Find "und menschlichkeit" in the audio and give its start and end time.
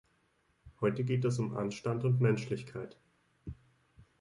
2.05-2.97